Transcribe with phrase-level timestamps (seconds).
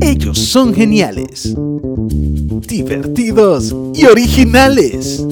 [0.00, 1.54] Ellos son geniales,
[2.68, 5.26] divertidos y originales.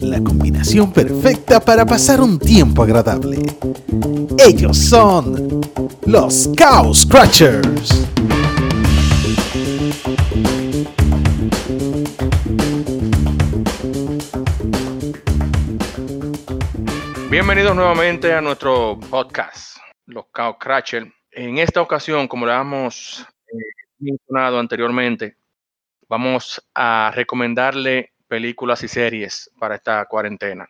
[0.00, 3.38] La combinación perfecta para pasar un tiempo agradable.
[4.38, 5.60] Ellos son
[6.06, 8.06] los Cow Scratchers.
[17.30, 21.21] Bienvenidos nuevamente a nuestro podcast, Los Cow Scratchers.
[21.32, 23.56] En esta ocasión, como le hemos eh,
[23.98, 25.36] mencionado anteriormente,
[26.08, 30.68] vamos a recomendarle películas y series para esta cuarentena.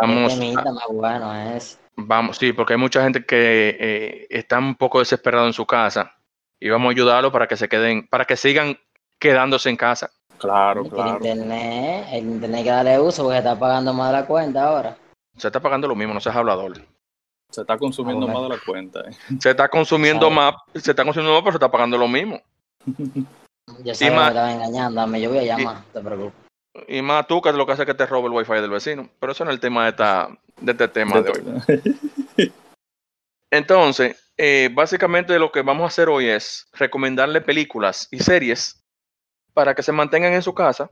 [0.00, 1.78] Vamos, temita más bueno es.
[1.96, 6.14] vamos, sí, porque hay mucha gente que eh, está un poco desesperado en su casa
[6.60, 8.78] y vamos a ayudarlo para que se queden, para que sigan
[9.18, 10.10] quedándose en casa.
[10.38, 11.12] Claro, El claro.
[11.14, 14.96] internet, el internet hay que darle uso porque está pagando más la cuenta ahora.
[15.36, 16.76] Se está pagando lo mismo, no seas hablador.
[17.54, 19.00] Se está consumiendo más de la cuenta.
[19.00, 19.12] eh.
[19.40, 20.34] Se está consumiendo Sabe.
[20.36, 22.40] más, se está consumiendo más, pero se está pagando lo mismo.
[23.66, 26.32] Sabía que ma- me estaba engañando, dame, yo voy a llamar, no te preocupes.
[26.88, 29.08] Y más tú, que lo que hace es que te robe el wifi del vecino.
[29.20, 30.28] Pero eso no es el tema de, esta,
[30.60, 32.52] de este tema de hoy.
[33.50, 38.84] Entonces, eh, básicamente lo que vamos a hacer hoy es recomendarle películas y series
[39.52, 40.90] para que se mantengan en su casa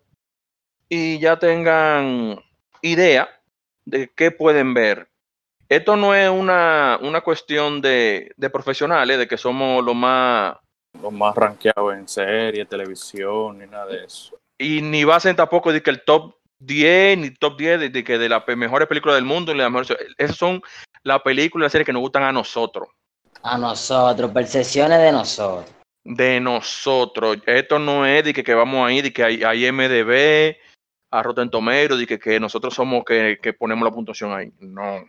[0.88, 2.38] y ya tengan
[2.82, 3.28] idea
[3.84, 5.08] de qué pueden ver.
[5.72, 10.54] Esto no es una, una cuestión de, de profesionales, de que somos lo más...
[11.00, 14.36] Los más rankeados en serie, televisión, ni nada de eso.
[14.58, 17.88] Y ni va a ser tampoco de que el top 10, ni top 10 de,
[17.88, 19.54] de que de las mejores películas del mundo.
[19.54, 20.60] Ni las mejores, esas son
[21.04, 22.88] las películas y las series que nos gustan a nosotros.
[23.42, 25.72] A nosotros, percepciones de nosotros.
[26.04, 27.38] de nosotros.
[27.46, 30.54] Esto no es de que, que vamos a ir, de que hay, hay MDB,
[31.10, 34.52] a Rotten Tomatoes, de que, que nosotros somos que, que ponemos la puntuación ahí.
[34.60, 35.02] No.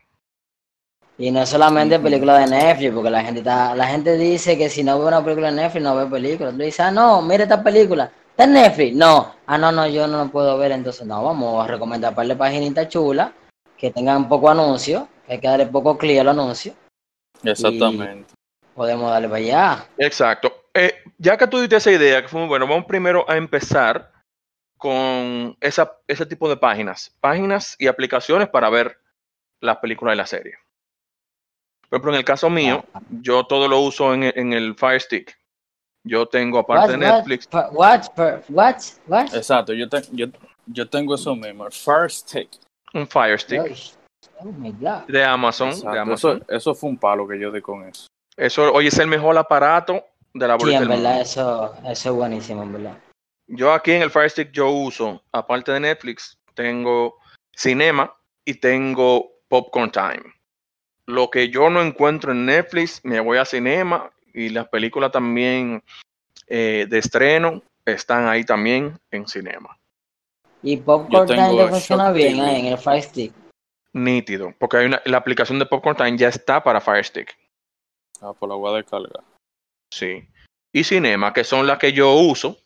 [1.23, 4.83] Y no solamente películas de Netflix, porque la gente está, la gente dice que si
[4.83, 6.51] no ve una película de Netflix, no ve películas.
[6.51, 8.93] Tú dices, ah, no, mira esta película, está en Netflix.
[8.93, 12.15] No, ah, no, no, yo no lo puedo ver, entonces no, vamos a recomendar un
[12.17, 13.31] par de paginitas chulas,
[13.77, 16.73] que tengan poco anuncio, que hay que darle poco clic al anuncio.
[17.41, 18.33] Exactamente.
[18.75, 19.87] Podemos darle para allá.
[19.97, 20.65] Exacto.
[20.73, 24.11] Eh, ya que tú diste esa idea, que fue muy bueno, vamos primero a empezar
[24.77, 27.15] con esa, ese tipo de páginas.
[27.21, 28.99] Páginas y aplicaciones para ver
[29.61, 30.62] las películas y las series.
[31.93, 32.83] Por ejemplo, en el caso mío,
[33.21, 35.37] yo todo lo uso en, el- en el Fire Stick.
[36.03, 38.05] Yo tengo, aparte de Netflix, what,
[38.49, 38.75] what,
[39.07, 39.31] what?
[39.35, 40.25] Exacto, yo, te- yo,
[40.65, 41.67] yo tengo eso mismo.
[41.67, 42.49] el First Take.
[42.95, 43.61] un Fire Stick
[44.39, 45.03] Oh my God.
[45.07, 45.67] de Amazon.
[45.69, 46.37] Exacto, de Amazon.
[46.37, 48.07] Eso, eso fue un palo que yo di con eso.
[48.35, 52.63] Eso hoy es el mejor aparato de la Sí, en verdad, eso, eso es buenísimo,
[52.63, 52.97] en verdad.
[53.45, 57.19] Yo aquí en el Fire Stick yo uso, aparte de Netflix, tengo
[57.55, 58.11] Cinema
[58.45, 60.23] y tengo Popcorn Time.
[61.05, 65.83] Lo que yo no encuentro en Netflix, me voy a Cinema y las películas también
[66.47, 69.77] eh, de estreno están ahí también en Cinema.
[70.61, 73.33] Y Popcorn Time funciona bien ahí en el Fire Stick.
[73.91, 77.37] Nítido, porque hay una, la aplicación de Popcorn Time ya está para Fire Stick.
[78.21, 79.23] Ah, por la voy a descargar.
[79.91, 80.25] Sí.
[80.71, 82.57] Y Cinema, que son las que yo uso,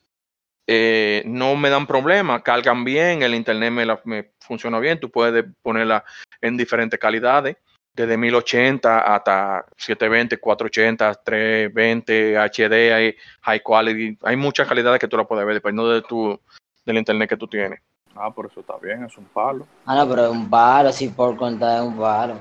[0.68, 5.10] eh, no me dan problema, cargan bien, el internet me, la- me funciona bien, tú
[5.10, 6.06] puedes ponerla
[6.40, 7.58] en diferentes calidades,
[7.98, 15.18] desde 1080 hasta 720, 480, 320, HD, hay high quality, hay muchas calidades que tú
[15.18, 16.40] la puedes ver dependiendo de tu,
[16.86, 17.82] del internet que tú tienes.
[18.16, 19.68] Ah, por eso está bien, es un palo.
[19.86, 22.40] Ah, no, pero es un palo, sí, por contar es un palo.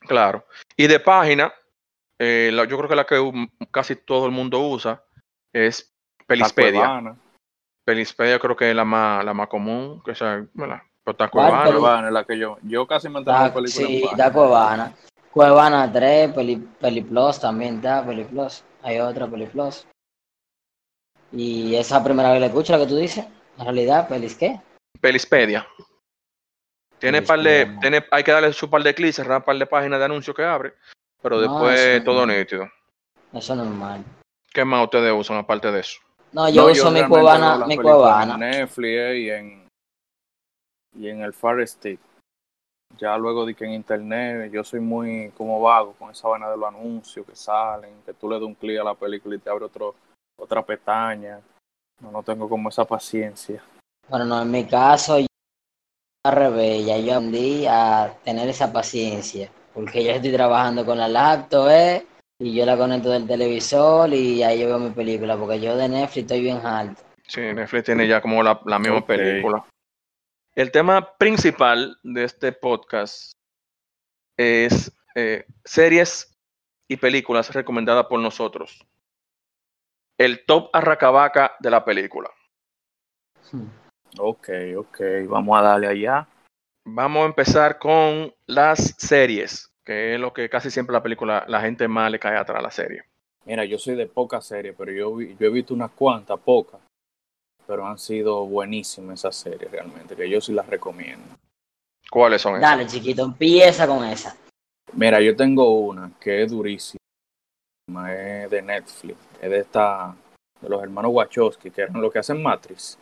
[0.00, 0.46] Claro.
[0.76, 1.52] Y de página,
[2.18, 5.02] eh, la- yo creo que la que casi todo el mundo usa
[5.52, 5.94] es
[6.26, 7.02] Pelispedia.
[7.84, 10.80] Pelispedia creo que es la más, la más común, que sea, ¿verdad?
[11.10, 12.58] Está ¿Cuál Cuevana, es la que yo.
[12.62, 14.92] Yo casi me entero de Da- películas en sí, da Cuevana.
[15.32, 18.64] Cuevana 3, Peli, Peliplus también está, Peliplus.
[18.82, 19.86] Hay otra Peliplus.
[21.32, 23.24] Y esa primera vez la escucho, la que tú dices.
[23.58, 24.60] En realidad, Pelis qué?
[25.00, 25.66] Pelispedia.
[26.98, 29.98] Tiene par de, tiene, hay que darle su par de clics, cerrar par de páginas
[29.98, 30.74] de anuncios que abre,
[31.22, 32.68] pero No, después todo nítido.
[33.32, 34.04] Eso es normal.
[34.52, 36.00] ¿Qué más ustedes usan aparte de eso?
[36.32, 38.34] No, yo No, uso mi Cuevana, veo las mi Cuevana.
[38.34, 39.68] En Netflix y en,
[40.96, 42.00] y en el Fire Stick.
[42.98, 46.56] Ya luego de que en internet yo soy muy como vago con esa vaina de
[46.56, 49.48] los anuncios que salen, que tú le das un clic a la película y te
[49.48, 49.94] abre otro,
[50.36, 51.40] otra pestaña.
[52.02, 53.62] No, no tengo como esa paciencia.
[54.08, 55.26] Bueno, no, en mi caso, yo
[56.24, 61.08] al revés, ya yo aprendí a tener esa paciencia, porque yo estoy trabajando con la
[61.08, 62.06] laptop, ¿eh?
[62.40, 65.88] Y yo la conecto del televisor y ahí yo veo mi película, porque yo de
[65.88, 67.02] Netflix estoy bien alto.
[67.26, 69.64] Sí, Netflix tiene ya como la, la misma película.
[70.54, 73.32] El tema principal de este podcast
[74.36, 76.36] es eh, series
[76.88, 78.84] y películas recomendadas por nosotros.
[80.18, 82.28] el top arracabaca de la película.
[84.18, 86.28] Ok, ok, vamos a darle allá.
[86.84, 91.62] Vamos a empezar con las series, que es lo que casi siempre la película, la
[91.62, 93.04] gente más le cae atrás a la serie.
[93.46, 96.80] Mira, yo soy de pocas series, pero yo, vi- yo he visto unas cuantas, pocas,
[97.70, 101.24] pero han sido buenísimas esas series realmente, que yo sí las recomiendo.
[102.10, 102.62] ¿Cuáles son esas?
[102.68, 104.36] Dale, chiquito, empieza con esa.
[104.94, 106.98] Mira, yo tengo una que es durísima,
[108.12, 110.16] es de Netflix, es de esta,
[110.60, 112.98] de los hermanos Wachowski, que eran los que hacen Matrix,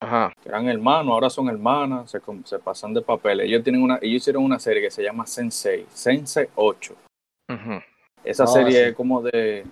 [0.00, 0.32] Ajá.
[0.42, 3.42] que eran hermanos, ahora son hermanas, se, pasan de papel.
[3.42, 6.96] Ellos tienen una, ellos hicieron una serie que se llama Sensei, Sense 8.
[7.50, 7.82] ujú.
[8.24, 8.88] Esa Ah, serie sí.
[8.88, 9.66] es como de,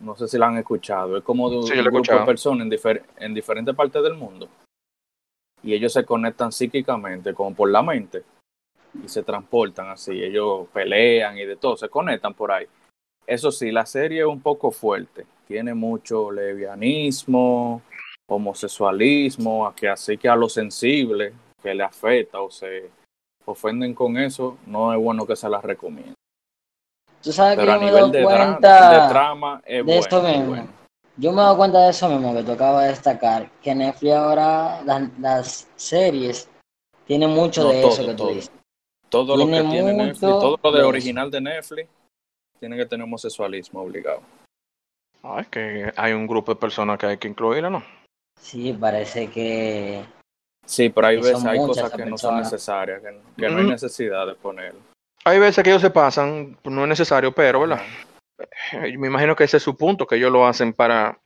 [0.00, 2.70] no sé si la han escuchado, es como de un, Sí, grupo de personas en,
[2.70, 4.48] difer- en diferentes partes del mundo.
[5.62, 8.22] Y ellos se conectan psíquicamente, como por la mente,
[9.04, 10.22] y se transportan así.
[10.22, 12.66] Ellos pelean y de todo, se conectan por ahí.
[13.26, 15.26] Eso sí, la serie es un poco fuerte.
[15.46, 17.82] Tiene mucho lesbianismo,
[18.28, 22.90] homosexualismo, a que así que a lo sensible que le afecta o se
[23.44, 26.14] ofenden con eso, no es bueno que se las recomiende.
[27.22, 29.02] Tú sabes que Pero yo me he dado de, cuenta.
[29.02, 30.00] de trama es de bueno.
[30.00, 30.46] esto es mismo.
[30.50, 30.68] bueno.
[31.16, 34.14] Yo me he dado cuenta de eso mismo que tú acabas de destacar, que Netflix
[34.14, 36.48] ahora, las, las series,
[37.06, 38.28] tiene mucho No, de todo, eso que tú todo.
[38.34, 38.52] dices.
[39.08, 41.88] Todo lo que Tiene Netflix, todo lo de original de Netflix,
[42.60, 44.20] tiene que tener homosexualismo obligado.
[45.22, 47.82] Ay, que hay un grupo de personas que hay que incluirla, ¿no?
[48.40, 50.04] Sí, parece que
[50.64, 54.26] Sí, pero hay veces hay cosas que no son necesarias, que, que no hay necesidad
[54.26, 54.80] de ponerlo.
[55.24, 57.82] Hay veces que ellos se pasan, no es necesario, pero, ¿verdad?
[58.72, 61.20] Me imagino que ese es su punto, que ellos lo hacen para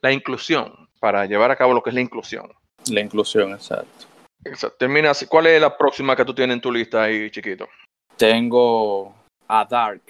[0.00, 2.52] la inclusión, para llevar a cabo lo que es la inclusión.
[2.90, 4.06] La inclusión, exacto.
[4.44, 4.76] Exacto.
[4.78, 5.26] Termina así.
[5.26, 7.68] ¿Cuál es la próxima que tú tienes en tu lista ahí, chiquito?
[8.16, 9.14] Tengo
[9.48, 10.02] a Dark.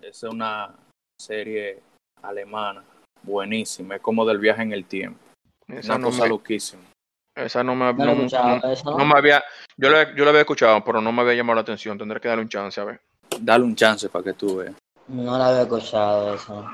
[0.00, 0.74] Es una
[1.20, 1.80] serie
[2.22, 2.82] alemana,
[3.22, 3.96] buenísima.
[3.96, 5.18] Es como del viaje en el tiempo.
[5.68, 6.82] Esa Una no, cosa me, loquísima.
[7.36, 9.04] Esa no me, no lo he no- escuchado no- eso, no ¿no?
[9.04, 9.44] me había,
[9.76, 11.98] yo la, yo la había escuchado, pero no me había llamado la atención.
[11.98, 13.00] Tendré que darle un chance, a ver.
[13.40, 14.74] Dale un chance para que tú veas.
[15.08, 16.66] No la había escuchado eso.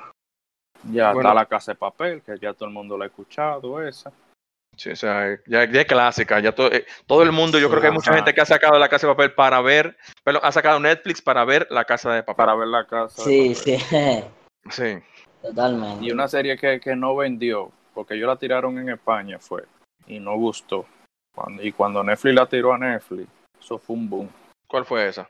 [0.91, 1.29] Ya Bueno.
[1.29, 4.13] está la casa de papel, que ya todo el mundo la ha escuchado, esa.
[4.77, 7.71] Sí, o sea, ya, ya es clásica, ya todo, eh, todo el mundo, yo Sí,
[7.71, 8.19] creo que hay mucha ajá.
[8.21, 11.45] gente que ha sacado la casa de papel para ver, pero ha sacado Netflix para
[11.45, 12.37] ver la casa de papel.
[12.37, 13.23] Para ver la casa.
[13.23, 13.81] de Sí, papel.
[13.81, 14.25] sí,
[14.71, 14.99] Sí.
[15.43, 16.05] totalmente.
[16.05, 19.65] Y una serie que, que no vendió, porque ellos la tiraron en España, fue,
[20.13, 20.87] y no gustó.
[21.35, 23.29] Cuando, y cuando Netflix la tiró a Netflix,
[23.59, 24.29] eso fue un boom.
[24.67, 25.29] ¿Cuál fue esa?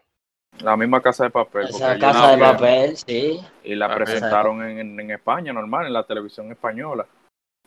[0.60, 1.66] La misma casa de papel.
[1.68, 3.40] Esa casa de papel, sí.
[3.64, 7.06] Y la Ah, presentaron en, en, en España, normal, en la televisión española.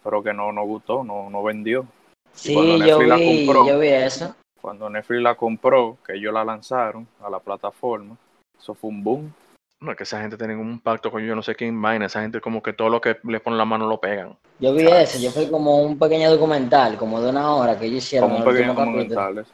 [0.03, 1.87] Pero que no, no gustó, no, no vendió.
[2.33, 3.67] Sí, cuando yo Netflix la vi, compró.
[3.67, 4.35] yo vi eso.
[4.61, 8.17] Cuando Netflix la compró, que ellos la lanzaron a la plataforma,
[8.57, 9.33] eso fue un boom.
[9.81, 12.21] No, es que esa gente tiene un pacto con yo no sé quién vaina, esa
[12.21, 14.37] gente como que todo lo que le ponen la mano lo pegan.
[14.59, 18.03] Yo vi eso, yo fui como un pequeño documental, como de una hora que ellos
[18.03, 19.45] hicieron Como un pequeño documental.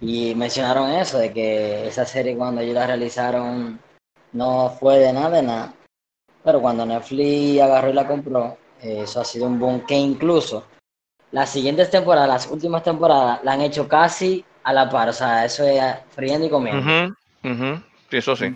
[0.00, 3.78] Y mencionaron eso, de que esa serie cuando ellos la realizaron
[4.32, 5.72] no fue de nada, de nada.
[6.44, 10.64] Pero cuando Netflix agarró y la compró, eh, eso ha sido un boom que incluso
[11.30, 15.08] las siguientes temporadas, las últimas temporadas, la han hecho casi a la par.
[15.08, 16.82] O sea, eso es friendo y comiendo.
[16.82, 17.14] Ujú,
[17.50, 18.52] ujú, sí, eso sí.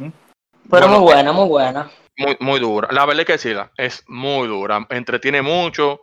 [0.71, 1.91] Pero Bueno, muy buena, muy buena.
[2.17, 2.89] Muy, muy dura.
[2.93, 4.87] La verdad es que sí, la- es muy dura.
[4.91, 6.01] Entretiene mucho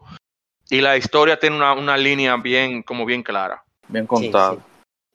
[0.70, 3.64] y la historia tiene una, una línea bien, como bien clara.
[3.88, 4.58] Bien Sí, sí.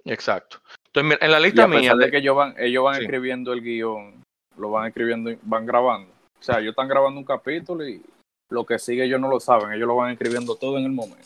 [0.05, 0.59] Exacto.
[0.87, 2.85] Entonces, mira, en la Y lista a pesar mía, de de- que ellos van, ellos
[2.85, 3.03] van Sí.
[3.03, 4.23] escribiendo el guion,
[4.57, 6.11] lo van escribiendo, y van grabando.
[6.39, 8.03] O sea, ellos están grabando un capítulo y
[8.51, 11.23] lo que sigue ellos no lo saben, ellos lo van escribiendo todo en el momento.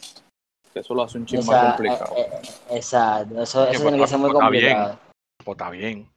[0.75, 2.15] Eso lo hace un O chingo sea, más complicado.
[2.17, 4.65] eh, eh, exacto, eso, eso pues, tiene que ser muy está bien.
[4.77, 4.99] complicado.
[5.45, 6.09] pues, está bien.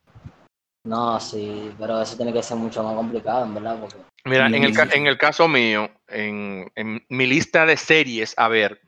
[0.90, 4.64] No, sí, pero eso tiene que ser mucho más complicado, en verdad, porque Mira, en
[4.64, 8.82] el, en el caso mío, en, en mi lista de series, a ver,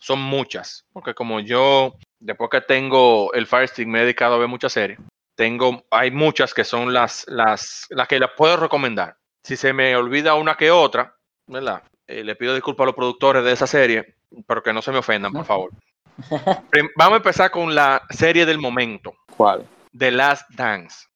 [0.00, 0.86] son muchas.
[0.94, 4.72] Porque como yo, después que tengo el Fire Stick, me he dedicado a ver muchas
[4.72, 4.98] series.
[5.36, 9.18] Tengo, hay muchas que son las, las, las que las puedo recomendar.
[9.42, 11.14] Si se me olvida una que otra,
[11.46, 11.82] ¿verdad?
[12.06, 14.98] Eh, le pido disculpas a los productores de esa serie, pero que no se me
[14.98, 15.72] ofendan, por favor.
[16.96, 19.66] Vamos a empezar con la serie del momento, ¿Cuál?
[19.96, 21.06] The Last Dance.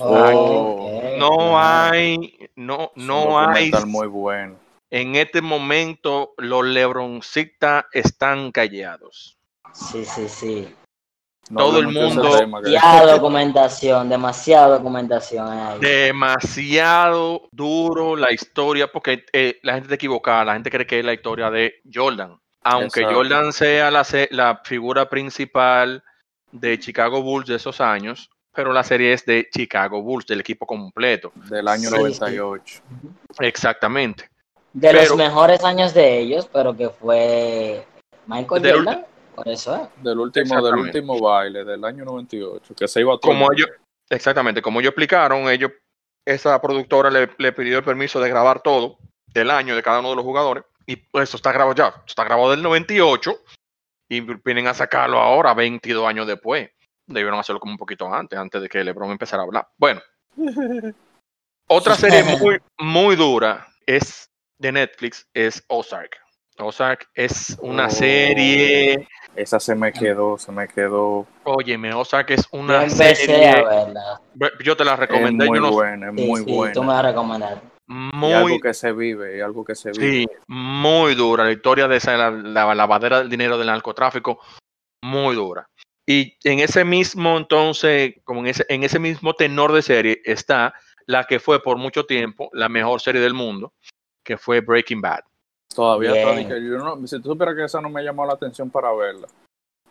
[0.00, 4.56] Oh, Ok, No hay, no, no hay muy bueno.
[4.90, 9.36] En este momento, los Lebroncitas están callados.
[9.72, 10.74] Sí, sí, sí.
[11.50, 15.80] No Todo el mundo- tema, Demasiada documentación, demasiada documentación.
[15.80, 20.44] Demasiado duro la historia, porque eh, la gente está equivocada.
[20.44, 22.38] La gente cree que es la historia de Jordan.
[22.62, 23.14] Aunque Exacto.
[23.14, 26.02] Jordan sea la, se- la figura principal
[26.50, 30.66] de Chicago Bulls de esos años, pero la serie es de Chicago Bulls, del equipo
[30.66, 31.30] completo.
[31.50, 31.96] del año Sí, sí.
[31.98, 32.82] 98.
[33.40, 34.28] Exactamente.
[34.72, 37.86] De los mejores años de ellos, pero que fue
[38.26, 40.02] Michael Del Jordan, por eso es.
[40.02, 40.98] Del último, del Exactamente.
[40.98, 43.54] último baile del año 98, que se iba a todo el como mundo.
[43.56, 43.70] ellos,
[44.10, 45.70] exactamente, como ellos explicaron, ellos,
[46.26, 50.10] esa productora le, le pidió el permiso de grabar todo del año de cada uno
[50.10, 50.64] de los jugadores.
[50.86, 53.34] Y pues eso está grabado ya, está grabado del 98
[54.08, 56.70] y vienen a sacarlo ahora, 22 años después.
[57.06, 59.68] Debieron hacerlo como un poquito antes, antes de que LeBron empezara a hablar.
[59.76, 60.00] Bueno,
[61.68, 66.16] otra serie muy, muy dura es de Netflix, es Ozark.
[66.58, 67.90] Ozark es una Oh.
[67.90, 71.26] serie, Esa se me quedó, se me quedó.
[71.44, 74.20] óyeme, Ozark es una serie, a verla.
[74.64, 76.72] yo te la Es recomendé, muy yo no buena, es Sí, muy sí, buena.
[76.72, 77.66] tú me la recomendaste.
[77.88, 80.04] Y algo muy, que se vive, y algo que se vive.
[80.06, 81.44] sí, muy dura.
[81.44, 84.40] La historia de esa, la, la lavadera del dinero del narcotráfico,
[85.02, 85.68] muy dura.
[86.06, 90.72] Y en ese mismo, entonces, como en ese, en ese mismo tenor de serie, está
[91.06, 93.72] la que fue por mucho tiempo la mejor serie del mundo,
[94.24, 95.20] que fue Breaking Bad.
[95.74, 96.14] Todavía
[96.58, 99.26] yo no, si tú supieras que esa no me llamó la atención para verla.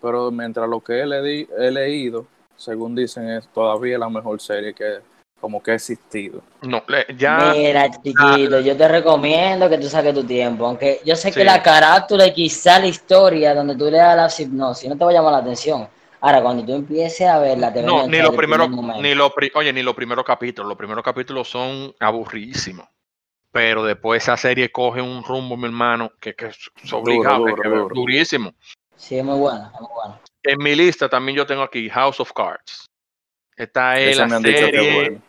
[0.01, 4.73] Pero mientras lo que he, leí- he leído, según dicen, es todavía la mejor serie
[4.73, 4.99] que
[5.39, 6.41] como que ha existido.
[6.61, 11.15] No, le- ya, Mira, chiquito, yo te recomiendo que tú saques tu tiempo, aunque yo
[11.15, 15.03] sé que la carátula y quizá la historia donde tú leas la hipnosis no te
[15.05, 15.87] va a llamar la atención.
[16.21, 18.69] Ahora, cuando tú empieces a verla, te no, ni los primeros,
[18.99, 20.67] ni los, oye, ni los primeros capítulos.
[20.69, 22.87] Los primeros capítulos son aburridísimos.
[23.51, 27.39] Pero después esa serie coge un rumbo, mi hermano, que, que es es Duro, obligado,
[27.45, 27.95] duro, que- duro.
[27.95, 28.53] durísimo.
[28.95, 30.19] Sí, es muy buena, es muy buena.
[30.43, 32.85] En mi lista también yo tengo aquí House of Cards.
[33.55, 35.21] Esta es Esa la que es serie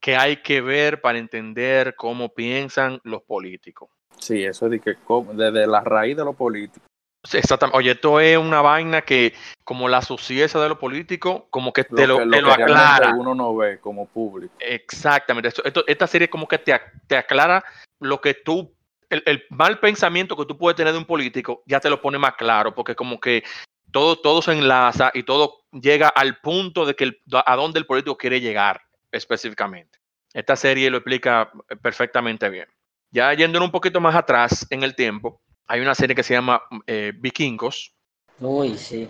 [0.00, 3.90] que hay que ver para entender cómo piensan los políticos.
[4.18, 4.96] Sí, eso es de que
[5.34, 6.86] desde la raíz de lo político.
[7.34, 7.76] Exactamente.
[7.78, 12.06] Oye, esto es una vaina que, como la suciedad de los políticos, como que te
[12.06, 13.14] lo, que, te lo que realmente aclara.
[13.14, 14.54] uno no ve como público.
[14.58, 15.48] Exactamente.
[15.48, 17.64] Esto- esto- esta serie como que te, te aclara
[18.00, 18.74] lo que tú,
[19.10, 22.18] el, el mal pensamiento que tú puedes tener de un político, ya te lo pone
[22.18, 23.42] más claro, porque como que
[23.90, 27.86] todo, todo se enlaza y todo llega al punto de que el- a dónde el
[27.86, 28.80] político quiere llegar
[29.12, 29.98] específicamente.
[30.32, 32.68] Esta serie lo explica eh, perfectamente bien.
[33.10, 36.62] Ya yendo un poquito más atrás en el tiempo, hay una serie que se llama
[36.86, 37.94] eh, Vikingos.
[38.40, 39.08] Uy, sí.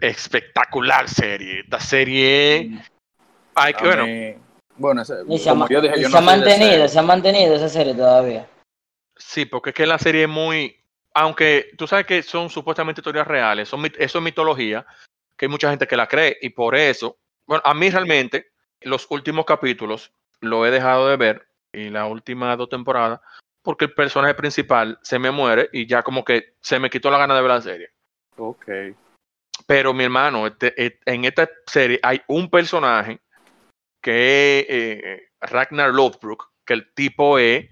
[0.00, 1.60] Espectacular serie.
[1.60, 2.70] Esta serie,
[3.54, 4.06] hay que, bueno,
[4.76, 6.34] bueno, ese- Y se, ha, como ma- yo dije, y yo se no ha soy
[6.34, 8.48] de mantenido, se ha mantenido esa serie todavía.
[9.16, 10.76] Sí, porque es que la serie es muy.
[11.14, 14.86] Aunque tú sabes que son supuestamente historias reales, son, eso es mitología,
[15.36, 19.06] que hay mucha gente que la cree, y por eso, bueno, a mí realmente, los
[19.10, 23.20] últimos capítulos lo he dejado de ver, y las últimas dos temporadas,
[23.66, 27.18] porque el personaje principal se me muere y ya como que se me quitó la
[27.18, 27.90] gana de ver la serie.
[28.38, 28.64] Ok.
[29.66, 33.18] Pero mi hermano, este- et- en esta serie hay un personaje
[34.00, 37.66] que es eh, Ragnar Lothbrok, que el tipo es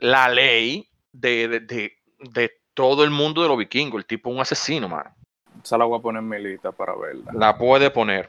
[0.00, 3.98] la ley de, de, de- de todo el mundo de los vikingos.
[4.00, 5.14] El tipo es un asesino, mano.
[5.62, 7.30] Esa la voy a poner en mi lista para verla.
[7.34, 8.28] La puede poner.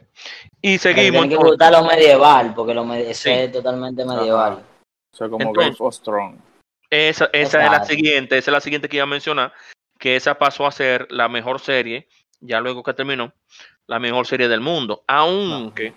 [0.61, 1.23] Y seguimos.
[1.23, 3.31] tiene que gustar lo medieval, porque lo med- Sí.
[3.31, 4.63] es totalmente medieval.
[5.11, 6.39] O sea, como Entonces- Game of Thrones.
[6.89, 9.53] Esa, esa es la siguiente, esa es la siguiente que iba a mencionar,
[9.99, 12.07] que esa pasó a ser la mejor serie,
[12.39, 13.33] ya luego que terminó,
[13.87, 15.93] la mejor serie del mundo, aunque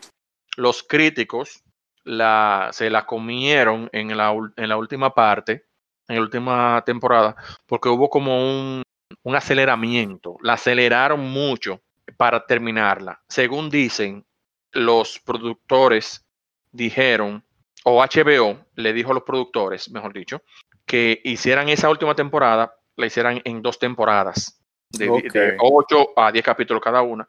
[0.57, 1.62] los críticos
[2.04, 5.66] la, se la comieron en la, en la última parte,
[6.09, 8.83] en la última temporada, porque hubo como un,
[9.23, 11.83] un aceleramiento, la aceleraron mucho
[12.16, 13.21] para terminarla.
[13.28, 14.25] Según dicen,
[14.73, 16.26] los productores
[16.73, 17.45] dijeron,
[17.85, 20.42] o HBO le dijo a los productores, mejor dicho,
[20.88, 25.33] que hicieran esa última temporada, la hicieran en dos temporadas, de, Ok.
[25.33, 27.28] de 8 a 10 capítulos cada una.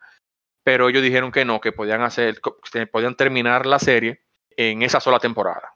[0.63, 2.39] Pero ellos dijeron que no, que podían hacer,
[2.71, 4.23] que podían terminar la serie
[4.57, 5.75] en esa sola temporada.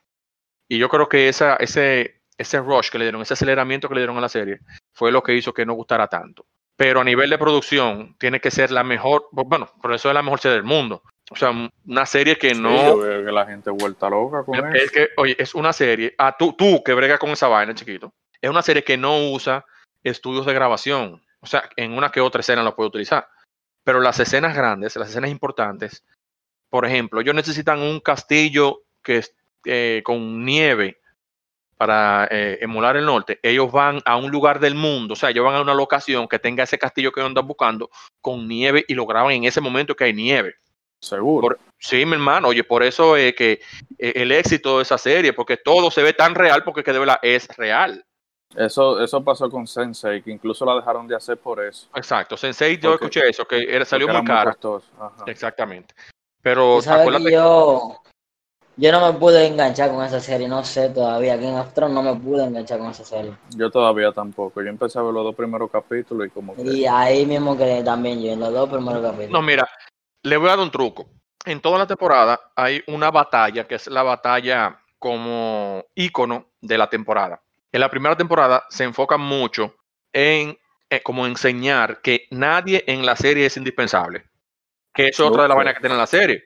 [0.68, 4.02] Y yo creo que esa, ese, ese rush que le dieron, ese aceleramiento que le
[4.02, 4.60] dieron a la serie,
[4.94, 6.48] fue lo que hizo que no gustara tanto.
[6.76, 10.24] Pero a nivel de producción, tiene que ser la mejor, bueno, por eso es la
[10.24, 11.04] mejor serie del mundo.
[11.32, 11.52] O sea,
[11.88, 14.92] una serie que Sí, no, yo veo que la gente vuelta loca con es eso.
[14.94, 16.14] que, oye, es una serie.
[16.18, 18.14] Ah, tú, tú que brega con esa vaina, chiquito.
[18.42, 19.66] Es una serie que no usa
[20.04, 21.24] estudios de grabación.
[21.40, 23.28] O sea, en una que otra escena lo puede utilizar.
[23.84, 26.04] Pero las escenas grandes, las escenas importantes,
[26.70, 31.00] por ejemplo, ellos necesitan un castillo que es eh, con nieve
[31.78, 33.40] para eh, emular el norte.
[33.44, 36.40] Ellos van a un lugar del mundo, o sea, ellos van a una locación que
[36.40, 37.90] tenga ese castillo que ellos andan buscando
[38.22, 40.56] con nieve y lo graban en ese momento que hay nieve.
[41.04, 41.42] Seguro.
[41.50, 43.60] Por- sí, mi hermano, oye, por eso es que
[43.98, 47.00] eh, el éxito de esa serie, porque todo se ve tan real, porque que de
[47.00, 48.04] verdad es real.
[48.56, 51.88] Eso, eso pasó con Sensei, que incluso la dejaron de hacer por eso.
[51.96, 52.38] Exacto.
[52.38, 54.16] Sensei, yo Porque- escuché eso, que era, salió muy.
[54.18, 54.56] Ajá.
[55.26, 55.94] Exactamente.
[56.42, 58.00] Pero acuérdate yo,
[58.76, 61.38] Yo no me pude enganchar con esa serie, no sé todavía.
[61.38, 63.32] Game of Thrones no me pude enganchar con esa serie.
[63.56, 64.64] Yo todavía tampoco.
[64.64, 66.64] Yo empecé a ver los dos primeros capítulos y como que...
[66.64, 69.30] Y ahí mismo que también yo en los dos primeros capítulos.
[69.30, 69.68] No, mira,
[70.24, 71.10] le voy a dar un truco.
[71.46, 76.90] En toda la temporada hay una batalla que es la batalla como ícono de la
[76.90, 77.42] temporada.
[77.72, 79.76] En la primera temporada se enfoca mucho
[80.14, 80.58] en
[80.90, 84.26] eh, como enseñar que nadie en la serie es indispensable.
[84.94, 86.44] Que eso es otra de las vainas que tiene la serie.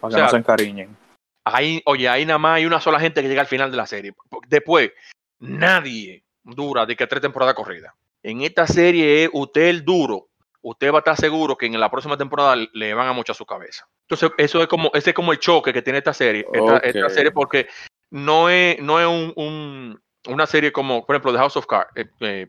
[0.00, 0.96] Para o que sea, no se encariñen.
[1.44, 3.86] Ahí, oye, ahí nada más hay una sola gente que llega al final de la
[3.86, 4.14] serie.
[4.46, 4.92] Después,
[5.40, 7.92] nadie dura de que tres temporadas corridas.
[8.22, 10.27] En esta serie es usted el duro.
[10.62, 13.46] Usted va a estar seguro que en la próxima temporada le van a mochar su
[13.46, 13.86] cabeza.
[14.08, 16.46] Entonces, eso es como, ese es como el choque que tiene esta serie.
[16.82, 17.68] Esta, serie, porque
[18.10, 21.90] no es, no es un, un- una serie como, por ejemplo, The House of Cards,
[21.94, 22.48] eh, eh,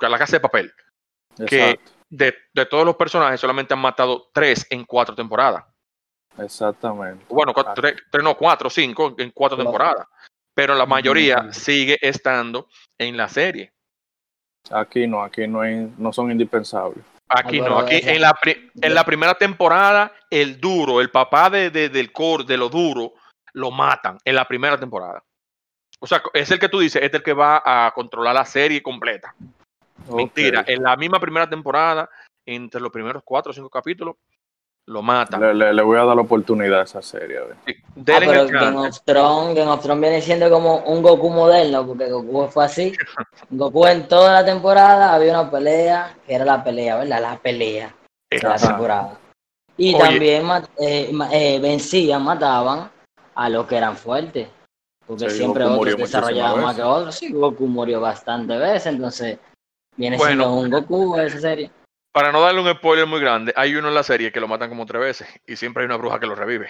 [0.00, 0.72] La Casa de Papel.
[1.46, 1.78] que-.
[2.08, 5.64] De, de todos los personajes, solamente han matado tres en cuatro temporadas.
[6.38, 7.24] Exactamente.
[7.28, 7.74] Bueno, cuatro- Ah.
[7.74, 9.70] tres, tres, no, cuatro, cinco en cuatro Claro.
[9.70, 10.06] temporadas.
[10.54, 13.72] Pero la mayoría sigue estando en la serie.
[14.70, 17.04] Aquí no, aquí no, hay, no son indispensables.
[17.32, 21.70] Aquí no, aquí en la, pri- en la primera temporada, el duro, el papá de,
[21.70, 23.12] de- del core, de lo duro,
[23.52, 25.22] lo matan en la primera temporada.
[26.00, 28.82] O sea, es el que tú dices, es el que va a controlar la serie
[28.82, 29.34] completa.
[30.12, 32.08] Mentira, en la misma primera temporada,
[32.46, 34.16] entre los primeros cuatro o cinco capítulos,
[34.86, 35.40] lo matan.
[35.40, 37.38] Le, le- le voy a dar la oportunidad a esa serie.
[37.38, 37.56] a ver.
[37.66, 37.74] Sí,
[38.12, 38.46] Ah, pero.
[38.48, 42.64] Game of Thrones, Game of Thrones viene siendo como un Goku moderno, porque Goku fue
[42.64, 42.92] así.
[43.50, 47.20] Goku en toda la temporada había una pelea, que era la pelea, ¿verdad?
[47.20, 47.94] La pelea
[48.30, 49.18] de la temporada.
[49.76, 50.02] Y Oye.
[50.04, 50.44] también
[50.78, 52.90] eh, eh, vencían, mataban
[53.34, 54.48] a los que eran fuertes.
[55.06, 57.14] Porque Sí, siempre Goku otros desarrollaban más que otros.
[57.14, 59.38] Sí, Goku murió bastantes veces, entonces
[59.96, 60.44] viene Bueno.
[60.44, 61.70] siendo un Goku esa serie.
[62.12, 64.68] Para no darle un spoiler muy grande, hay uno en la serie que lo matan
[64.68, 66.68] como tres veces y siempre hay una bruja que lo revive.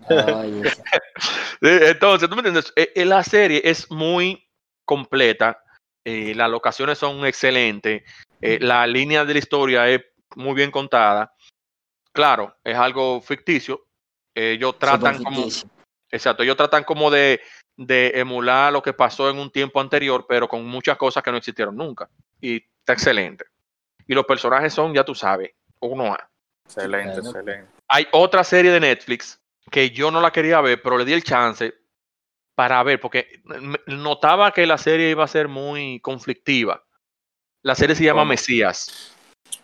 [1.60, 2.72] Entonces, ¿tú me entiendes?
[2.76, 4.48] Eh, eh, La serie es muy
[4.84, 5.62] completa,
[6.04, 8.02] eh, las locaciones son excelentes,
[8.40, 10.02] eh, la línea de la historia es
[10.36, 11.34] muy bien contada.
[12.12, 13.86] Claro, es algo ficticio.
[14.34, 15.68] Ellos tratan como, ficticio.
[16.10, 17.40] exacto, ellos tratan como de,
[17.76, 21.38] de emular lo que pasó en un tiempo anterior, pero con muchas cosas que no
[21.38, 22.08] existieron nunca.
[22.40, 23.44] Y está excelente.
[24.08, 26.28] Y los personajes son, ya tú sabes, uno A.
[26.64, 27.30] Excelente, Bueno.
[27.30, 27.70] excelente.
[27.88, 29.40] Hay otra serie de Netflix
[29.70, 31.74] que yo no la quería ver, pero le di el chance
[32.54, 33.42] para ver, porque
[33.86, 36.82] notaba que la serie iba a ser muy conflictiva.
[37.62, 38.30] La serie se llama ¿Cómo?
[38.30, 39.14] Mesías.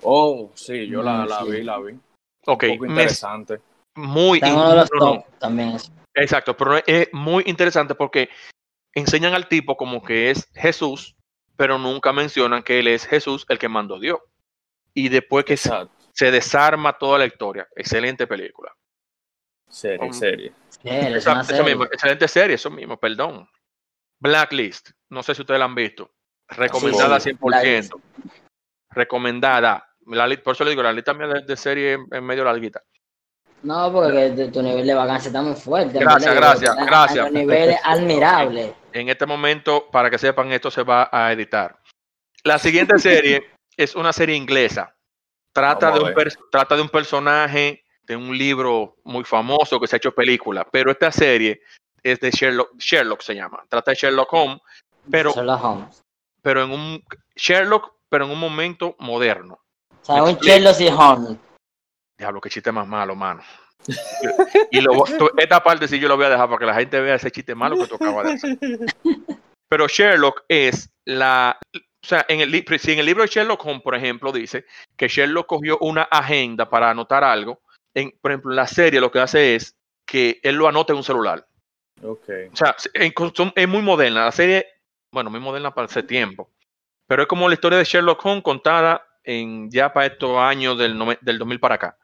[0.03, 1.51] Oh, sí, yo la, la sí.
[1.51, 1.99] vi, la vi.
[2.47, 3.61] Ok, Un poco Mes- interesante.
[3.97, 5.77] muy los no, también.
[6.15, 8.29] Exacto, pero es muy interesante porque
[8.95, 11.17] enseñan al tipo como que es Jesús,
[11.57, 14.21] pero nunca mencionan que él es Jesús el que mandó Dios.
[14.95, 15.95] Y después que se, Exacto.
[16.13, 17.69] se desarma toda la historia.
[17.75, 18.73] Excelente película.
[19.69, 20.53] Serie, Um, serie.
[20.85, 21.65] Esa- eso serie.
[21.65, 23.49] mismo, excelente serie, eso mismo, perdón.
[24.21, 26.13] Blacklist, no sé si ustedes la han visto.
[26.49, 28.01] Recomendada sí, 100%.
[28.91, 29.89] Recomendada.
[30.07, 32.83] La por eso le digo, la lista mía de, de serie es medio larguita.
[33.63, 35.97] No, porque tu- tu nivel de vacancia está muy fuerte.
[35.97, 37.25] en Gracias, gracias, gracias.
[37.25, 38.75] a un nivel admirable.
[38.93, 41.81] En este momento, para que sepan, esto se va a editar.
[42.45, 44.95] La siguiente serie es una serie inglesa.
[45.53, 46.15] Trata de, un ver.
[46.15, 50.67] pers- trata de un personaje de un libro muy famoso que se ha hecho película,
[50.71, 51.63] pero esta serie
[52.03, 53.65] es de Sherlock, Sherlock se llama.
[53.69, 54.61] Trata de Sherlock Holmes,
[55.11, 56.03] pero, Sherlock Holmes.
[56.43, 57.05] pero en un
[57.37, 59.61] Sherlock, pero en un momento moderno.
[60.03, 60.37] O sea, un.
[60.37, 61.39] Sherlock y Holmes.
[62.19, 63.43] Diablo, qué chiste más malo, mano.
[64.71, 65.05] Y lo,
[65.37, 67.55] esta parte sí yo lo voy a dejar para que la gente vea ese chiste
[67.55, 68.59] malo que tú acabas de hacer.
[69.69, 71.59] Pero Sherlock es la.
[72.05, 75.09] O sea, en el, si en el libro de Sherlock Holmes, por ejemplo, dice que
[75.09, 77.62] Sherlock cogió una agenda para anotar algo.
[77.95, 79.75] En, por ejemplo, en la serie lo que hace es
[80.07, 81.47] que él lo anota en un celular.
[82.03, 82.29] Ok.
[82.53, 84.27] O sea, en- son- es muy moderna.
[84.27, 84.67] La serie,
[85.11, 86.51] bueno, muy moderna para ese tiempo.
[87.07, 90.99] Pero es como la historia de Sherlock Holmes contada en ya para estos años del,
[91.23, 91.97] del 2000 para acá.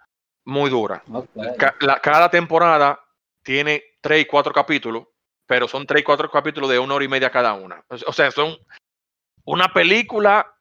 [0.47, 1.03] Muy dura.
[1.59, 2.99] Ca- la- cada temporada
[3.43, 5.05] tiene tres y cuatro capítulos,
[5.47, 7.85] pero son tres y cuatro capítulos de una hora y media cada una.
[8.07, 8.57] O sea, son
[9.53, 10.55] una película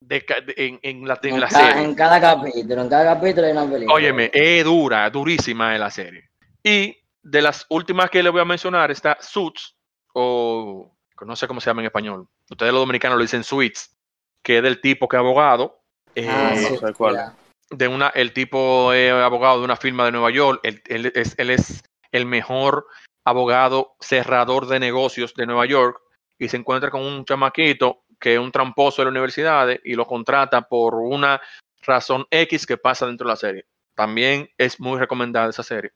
[0.00, 1.82] de, ca- de- en, en la, en En, la ca- serie.
[1.84, 3.94] en cada capítulo, en cada capítulo hay una película.
[3.94, 6.28] Óyeme, es dura, durísima es la serie.
[6.62, 9.74] Y de las últimas que le voy a mencionar está Suits,
[10.14, 10.92] o
[11.24, 12.28] no sé cómo se llama en español.
[12.50, 13.96] Ustedes los dominicanos lo dicen Suits,
[14.42, 15.80] que es del tipo que es abogado.
[16.16, 17.32] Ah, eh, sí, no sé cuál.
[17.70, 21.34] de una, el tipo es abogado de una firma de Nueva York, él, él es,
[21.38, 21.82] él es
[22.12, 22.86] el mejor
[23.24, 26.00] abogado cerrador de negocios de Nueva York
[26.38, 30.06] y se encuentra con un chamaquito que es un tramposo de la universidad y lo
[30.06, 31.40] contrata por una
[31.82, 33.64] razón X que pasa dentro de la serie.
[33.94, 35.92] También es muy recomendada esa serie.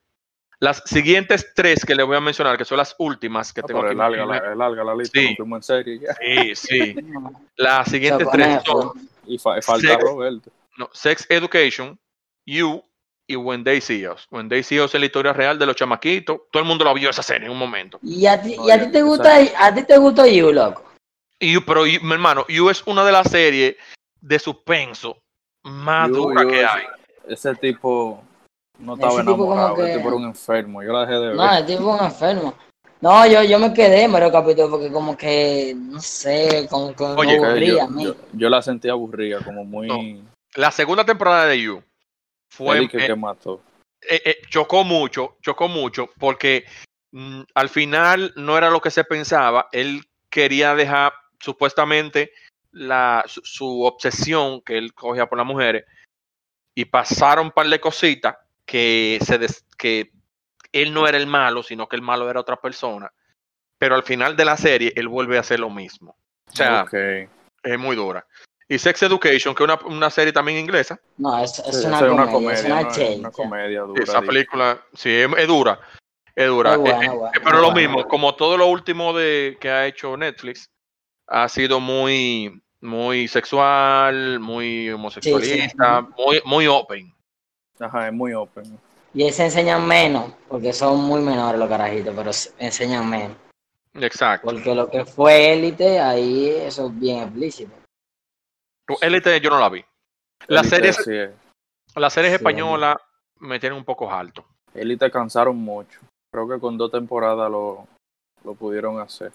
[0.58, 3.80] Las siguientes tres que le voy a mencionar, que son las últimas que Ah, tengo
[3.80, 3.92] aquí.
[3.92, 5.34] es larga, la, es larga la lista, Sí.
[5.38, 6.14] en serie ya.
[6.14, 6.94] Sí, sí.
[7.56, 8.94] Las siguientes tres son eso,
[9.26, 9.96] Y fa- falta.
[9.98, 10.50] Roberto.
[10.78, 11.98] no, Sex Education,
[12.46, 12.82] You
[13.26, 14.26] y When They See Us.
[14.30, 16.40] When They See Us es la historia real de los chamaquitos.
[16.50, 17.98] Todo el mundo lo vio esa serie en un momento.
[18.02, 20.52] Y a ti, No, y a ti te o gusta, a ti te gustó You,
[20.52, 20.89] loco.
[21.40, 23.76] Y You, pero You- mi hermano, You es una de las series
[24.20, 25.16] de suspenso
[25.64, 26.84] más You- dura que hay.
[27.26, 28.22] Ese tipo
[28.78, 30.82] no estaba Ese enamorado, que- ese tipo era un enfermo.
[30.82, 31.36] Yo la dejé de ver.
[31.36, 32.54] No, el tipo es un enfermo.
[33.00, 37.04] No, yo, yo me quedé en varios capítulos porque como que, no sé, como que
[37.04, 38.04] Oye, me aburría yo, a mí.
[38.04, 40.22] yo- yo la sentí aburrida, como muy...
[40.56, 41.82] La segunda temporada de You
[42.50, 43.62] fue, y que, eh, que mató.
[44.02, 46.66] eh, eh, chocó mucho, chocó mucho, porque
[47.12, 49.68] mm, al final no era lo que se pensaba.
[49.72, 52.32] Él quería dejar supuestamente
[52.72, 55.84] la, su, su obsesión que él cogía por las mujeres
[56.74, 60.12] y pasaron un par de cositas que, se des- que
[60.72, 63.10] él no era el malo, sino que el malo era otra persona.
[63.78, 66.16] Pero al final de la serie, él vuelve a hacer lo mismo.
[66.52, 66.86] O sea,
[67.62, 68.24] es muy dura.
[68.68, 71.00] Y Sex Education, que es una, una serie también inglesa.
[71.16, 72.92] No, es, es Sí, una, es comedia, es una ¿no?
[72.92, 73.18] chelcha.
[73.18, 74.02] una comedia dura.
[74.02, 74.32] Esa digo.
[74.32, 75.80] película, sí, es, es dura.
[76.36, 76.74] Es dura.
[76.74, 77.88] Es buena, Eh, eh, buena, pero lo buena.
[77.88, 80.66] mismo, como todo lo último de que ha hecho Netflix,
[81.30, 87.14] ha sido muy, muy sexual, muy homosexualista, muy, muy open.
[87.78, 88.78] Ajá, es muy open.
[89.14, 93.36] Y ahí se enseñan menos, porque son muy menores los carajitos, pero se enseñan menos.
[93.94, 94.46] Exacto.
[94.50, 97.72] Porque lo que fue élite, ahí eso es bien explícito.
[99.00, 99.84] Élite yo no la vi.
[100.48, 101.30] Las series, sí es.
[101.94, 102.36] las series Sí.
[102.36, 102.96] españolas
[103.38, 104.44] me tienen un poco alto.
[104.74, 106.00] Élite cansaron mucho.
[106.32, 107.86] Creo que con dos temporadas lo,
[108.44, 109.32] lo pudieron hacer.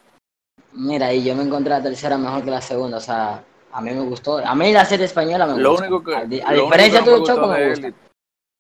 [0.74, 3.92] Mira, y yo me encontré la tercera mejor que la segunda, o sea, a mí
[3.92, 4.38] me gustó.
[4.40, 5.86] A mí la serie española me Lo gusta.
[5.88, 7.60] único que, a, di- a lo único diferencia que de no tu me Choco, me
[7.60, 7.88] de gusta.
[7.88, 8.00] Élite,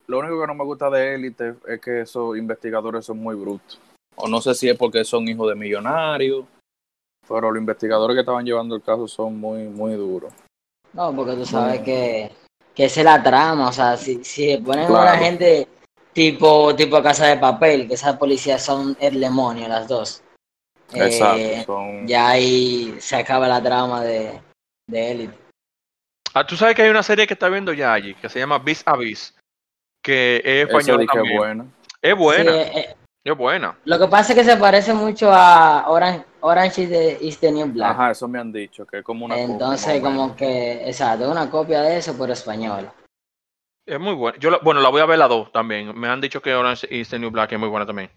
[0.07, 3.79] lo único que no me gusta de Élite es que esos investigadores son muy brutos.
[4.15, 6.45] O no sé si es porque son hijos de millonarios,
[7.27, 10.31] pero los investigadores que estaban llevando el caso son muy, muy duros.
[10.93, 11.85] No, porque tú sabes No.
[11.85, 12.31] que,
[12.73, 15.67] que esa es la trama, o sea, si, si ponen a una gente
[16.13, 20.21] tipo, tipo Casa de Papel, que esas policías son el demonio, las dos.
[20.93, 24.39] Eh, Exacto, son Ya ahí se acaba la trama de,
[24.87, 25.37] de Élite.
[26.33, 28.59] Ah, tú sabes que hay una serie que está viendo ya allí, que se llama
[28.59, 29.33] Vis a Vis,
[30.03, 31.65] que es española es buena.
[32.01, 33.77] Es buena, Sí, eh, eh, es buena.
[33.85, 37.51] lo que pasa es que se parece mucho a Orange, Orange is the, is the
[37.51, 37.91] New Black.
[37.91, 41.49] Ajá, eso me han dicho, que es como una copia, Entonces, como que, exacto, una
[41.49, 42.93] copia de eso, pero española.
[43.87, 44.37] Es muy buena.
[44.37, 45.97] Yo la- bueno, la voy a ver la dos también.
[45.97, 48.09] Me han dicho que Orange is the New Black es muy buena también.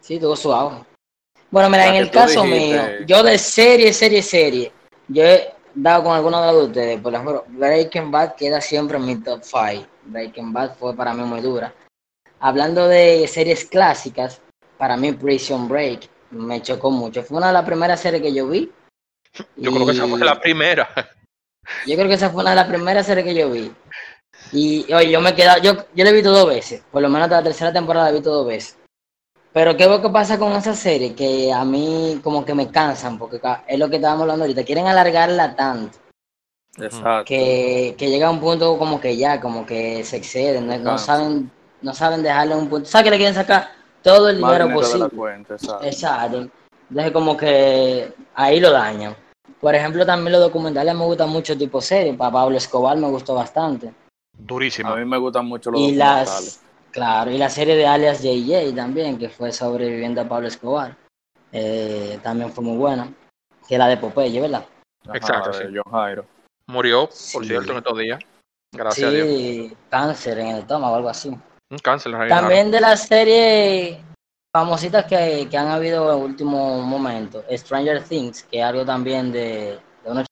[0.00, 0.82] Sí, tuvo su auge.
[1.50, 2.98] Bueno, mira, en el caso dijiste.
[2.98, 4.72] mío, yo de serie, serie, serie,
[5.08, 7.00] yo he dado con algunos de ustedes.
[7.00, 9.86] Por ejemplo, Breaking Bad queda siempre en mi top 5.
[10.04, 11.74] Breaking Bad fue para mí muy dura.
[12.38, 14.40] Hablando de series clásicas,
[14.78, 17.22] para mí Prison Break me chocó mucho.
[17.22, 18.70] Fue una de las primeras series que yo vi.
[19.56, 20.88] Yo creo que esa fue la primera.
[21.86, 23.70] Yo creo que esa fue una de las primeras series que yo vi.
[24.50, 27.08] Y oye, yo me he quedado, yo, yo la he visto dos veces, por lo
[27.08, 28.76] menos hasta la tercera temporada la he visto dos veces.
[29.52, 31.14] Pero ¿qué es lo que pasa con esa serie?
[31.14, 34.86] Que a mí como que me cansan, porque es lo que estábamos hablando ahorita, quieren
[34.86, 35.98] alargarla tanto,
[36.78, 37.24] Exacto.
[37.24, 40.98] que, que llega a un punto como que ya, como que se exceden, no, no
[40.98, 41.50] saben,
[41.82, 42.88] no saben dejarle un punto.
[42.88, 43.68] ¿Sabes que le quieren sacar
[44.02, 45.08] todo el dinero dinero de la posible?
[45.10, 45.84] cuenta, exacto.
[45.84, 46.48] Exacto.
[46.88, 49.16] Entonces como que ahí lo dañan.
[49.60, 52.14] Por ejemplo, también los documentales me gustan mucho tipo serie.
[52.14, 53.92] Para Pablo Escobar me gustó bastante.
[54.38, 54.92] Durísima.
[54.92, 56.28] A mí me gustan mucho los Y documentales.
[56.28, 60.96] las, claro, y la serie de alias JJ también, que fue sobreviviendo a Pablo Escobar.
[61.52, 63.12] eh, también fue muy buena.
[63.68, 64.64] Que la de Popeye, ¿verdad?
[65.12, 65.64] Exacto, la sí.
[65.74, 66.24] John Jairo.
[66.66, 67.44] Murió, por Sí.
[67.44, 68.20] cierto, en estos días.
[68.72, 69.26] Gracias a Dios.
[69.26, 71.28] Sí, cáncer en el estómago, algo así.
[71.28, 72.12] Un cáncer.
[72.28, 73.98] También de las series
[74.54, 79.78] famositas que, que han habido en último momento, Stranger Things, que es algo también de,
[80.04, 80.26] de unos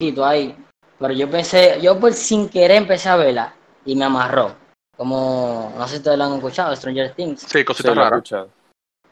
[0.00, 0.56] chiquitos ahí.
[0.98, 4.54] Pero yo pensé, yo por sin querer empecé a verla y me amarró.
[4.98, 7.42] Como, no sé si ustedes lo han escuchado, Stranger Things.
[7.42, 8.22] Sí, cositas raras.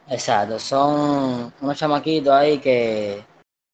[0.09, 3.25] Exacto, son unos chamaquitos ahí que,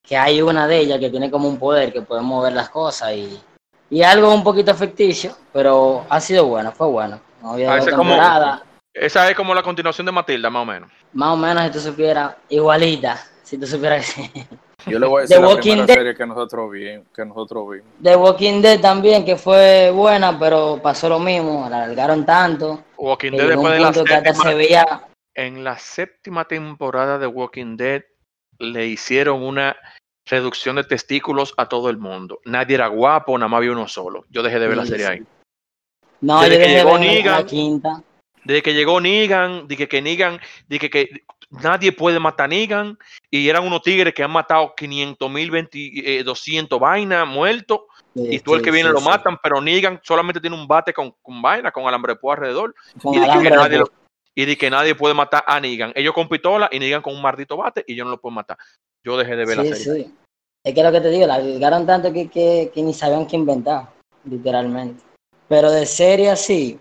[0.02, 3.12] que hay una de ellas que tiene como un poder que puede mover las cosas
[3.14, 3.40] y,
[3.88, 7.18] y algo un poquito ficticio, pero ha sido bueno, fue bueno.
[7.42, 8.60] No había Ah, como-.
[8.92, 10.90] Esa es como la continuación de Matilda, más o menos.
[11.14, 14.46] Más o menos si tú supieras, igualita, si tú supieras que sí.
[14.86, 15.96] Yo le voy a The decir la Walking primera Dead.
[15.96, 17.86] serie que nosotros, vi, que nosotros vimos.
[18.02, 23.32] The Walking Dead también, que fue buena, pero pasó lo mismo, la alargaron tanto, Walking
[23.32, 28.02] Dead después de la séptima, se veía, en la séptima temporada de Walking Dead
[28.58, 29.76] le hicieron una
[30.26, 32.40] reducción de testículos a todo el mundo.
[32.44, 34.24] Nadie era guapo, nada más había uno solo.
[34.30, 35.12] Yo dejé de ver la serie sí.
[35.12, 35.22] ahí.
[36.20, 38.02] no, Desde yo que dejé de llegó ver la Negan, quinta,
[38.44, 41.08] Desde que llegó Negan, dije que Negan, dije que
[41.52, 42.98] nadie puede matar a Negan,
[43.30, 45.50] y eran unos tigres que han matado 500 mil,
[46.24, 47.80] 200 vainas, muertos,
[48.14, 51.40] y tú el que viene lo matan, pero Negan solamente tiene un bate con, con
[51.40, 52.74] vaina, con alambre de púa alrededor.
[53.00, 53.86] Con y de que nadie púa.
[53.86, 53.92] lo-
[54.34, 55.92] y de que nadie puede matar a Negan.
[55.94, 58.56] Ellos con pistola y Negan con un maldito bate y yo no lo puedo matar.
[59.04, 60.10] Yo dejé de ver la serie.
[60.64, 63.36] Es que lo que te digo, la arriesgaron tanto que, que, que ni sabían qué
[63.36, 63.88] inventar,
[64.24, 65.02] literalmente.
[65.48, 66.78] Pero de serie así,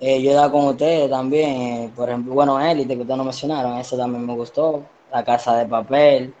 [0.00, 3.24] eh, yo he dado con ustedes también, eh, por ejemplo, bueno, Élite, que ustedes no
[3.24, 6.34] mencionaron, eso también me gustó, La Casa de Papel.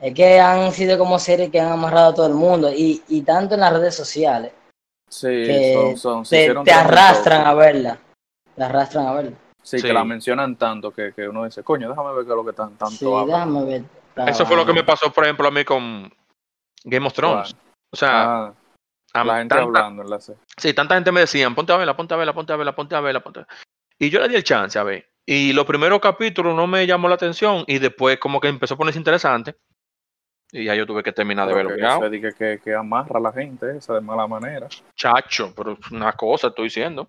[0.00, 3.20] Es que han sido como series que han amarrado a todo el mundo, y, y
[3.22, 4.52] tanto en las redes sociales,
[5.08, 7.98] Sí, que son, son, se te, arrastran a verla.
[8.54, 9.36] Te arrastran a verla.
[9.62, 9.86] Sí, Sí.
[9.86, 12.52] que la mencionan tanto que, que uno dice, coño, déjame ver qué es lo que
[12.52, 13.26] tan, tanto Sí, hablan.
[13.52, 13.84] déjame ver.
[14.28, 16.10] Eso fue lo que me pasó, por ejemplo, a mí con
[16.84, 17.54] Game of Thrones.
[17.92, 18.54] O sea, Ah,
[19.12, 20.40] a la gente tanta- hablando en la serie.
[20.56, 22.94] Sí, tanta gente me decían, ponte a verla, ponte a verla, ponte a verla, ponte
[22.94, 23.56] a verla, ponte a verla.
[23.98, 25.06] Y yo le di el chance a ver.
[25.26, 28.78] Y los primeros capítulos no me llamó la atención y después como que empezó a
[28.78, 29.54] ponerse interesante.
[30.52, 31.70] Y ya yo tuve que terminar de verlo.
[32.10, 34.66] que, que, que, que amarra a la gente esa de mala manera.
[34.96, 37.08] chacho, pero es una cosa estoy diciendo.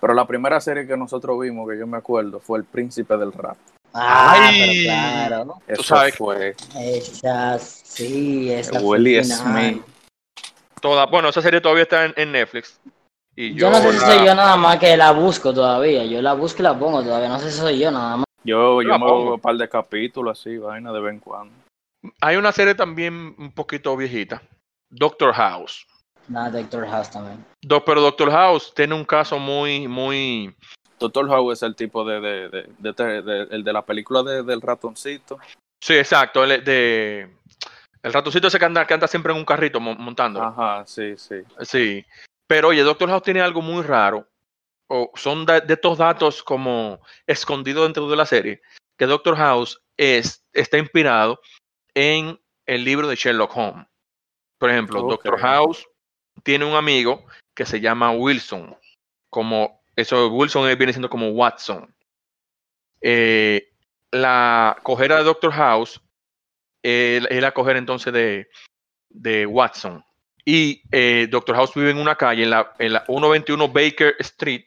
[0.00, 3.32] Pero la primera serie que nosotros vimos, que yo me acuerdo, fue El Príncipe del
[3.32, 3.56] Rap.
[3.92, 4.60] Ah, Ay.
[4.60, 4.82] pero
[5.28, 5.54] claro.
[5.68, 9.22] Eso sabes- fue Esa, sí, esa Willie.
[9.22, 9.82] Smith.
[10.84, 12.78] Toda, bueno, esa serie todavía está en, en Netflix.
[13.34, 16.04] Y yo, Yo no sé si la- soy yo nada más que la busco todavía.
[16.04, 17.30] Yo la busco y la pongo todavía.
[17.30, 18.24] No sé si soy yo nada más.
[18.44, 19.34] Yo, Yo me pongo.
[19.36, 21.54] un par de capítulos así, vaina de vez en cuando.
[22.20, 24.42] Hay una serie también un poquito viejita.
[24.90, 25.86] Doctor House.
[26.28, 27.42] Nada, Doctor House también.
[27.62, 30.54] Do- pero Doctor House tiene un caso muy, muy...
[31.00, 34.22] Doctor House es el tipo de, de, de, de- de- de- el de la película
[34.22, 35.38] de- del ratoncito.
[35.82, 36.44] Sí, exacto.
[36.44, 37.30] El, de,
[38.04, 40.42] el ratoncito ese que anda, que anda siempre en un carrito mon- montando.
[40.42, 41.36] Ajá, sí, sí.
[41.62, 42.04] Sí.
[42.46, 44.28] Pero oye, Doctor House tiene algo muy raro.
[44.88, 48.60] O son de, de estos datos como escondidos dentro de la serie.
[48.98, 51.40] Que Doctor House es, está inspirado
[51.94, 53.86] en el libro de Sherlock Holmes.
[54.58, 55.10] Por ejemplo, Ok.
[55.10, 55.88] Doctor House
[56.42, 58.76] tiene un amigo que se llama Wilson.
[59.30, 61.92] Como eso, Wilson viene siendo como Watson.
[63.00, 63.70] Eh,
[64.10, 66.00] la cojera de Doctor House
[66.84, 68.48] eh, es la cojera entonces de,
[69.08, 70.04] de Watson.
[70.44, 74.64] Y eh, Doctor House vive en una calle, en la, en la 121 Baker Street.